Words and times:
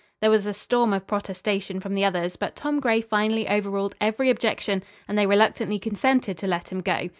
There 0.19 0.31
was 0.31 0.47
a 0.47 0.53
storm 0.55 0.93
of 0.93 1.05
protestation 1.05 1.79
from 1.79 1.93
the 1.93 2.03
others, 2.03 2.35
but 2.35 2.55
Tom 2.55 2.79
Gray 2.79 3.01
finally 3.01 3.47
overruled 3.47 3.93
every 4.01 4.31
objection 4.31 4.81
and 5.07 5.15
they 5.15 5.27
reluctantly 5.27 5.77
consented 5.77 6.39
to 6.39 6.47
let 6.47 6.71
him 6.71 6.81
go. 6.81 7.09